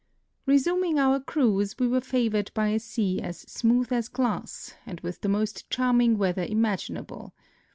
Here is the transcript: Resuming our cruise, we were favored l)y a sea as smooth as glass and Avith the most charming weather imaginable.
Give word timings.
Resuming 0.47 0.97
our 0.97 1.19
cruise, 1.19 1.77
we 1.77 1.87
were 1.87 2.01
favored 2.01 2.49
l)y 2.55 2.69
a 2.69 2.79
sea 2.79 3.21
as 3.21 3.41
smooth 3.41 3.93
as 3.93 4.07
glass 4.07 4.73
and 4.83 4.99
Avith 5.03 5.19
the 5.21 5.29
most 5.29 5.69
charming 5.69 6.17
weather 6.17 6.43
imaginable. 6.43 7.35